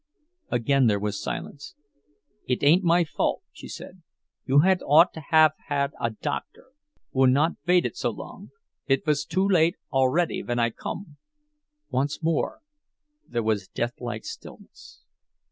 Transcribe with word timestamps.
Again 0.49 0.87
there 0.87 0.97
was 0.99 1.21
silence. 1.21 1.75
"It 2.47 2.63
ain't 2.63 2.83
my 2.83 3.03
fault," 3.03 3.43
she 3.51 3.67
said. 3.67 4.01
"You 4.47 4.61
had 4.61 4.81
ought 4.81 5.13
to 5.13 5.19
haf 5.21 5.51
had 5.67 5.91
a 6.01 6.09
doctor, 6.09 6.71
und 7.13 7.33
not 7.33 7.57
vaited 7.67 7.95
so 7.95 8.09
long—it 8.09 9.05
vas 9.05 9.25
too 9.25 9.47
late 9.47 9.75
already 9.93 10.41
ven 10.41 10.57
I 10.57 10.71
come." 10.71 11.17
Once 11.91 12.23
more 12.23 12.61
there 13.27 13.43
was 13.43 13.67
deathlike 13.67 14.25
stillness. 14.25 15.03